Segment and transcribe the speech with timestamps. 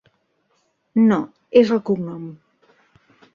[1.11, 1.19] No,
[1.61, 2.25] és el cognom.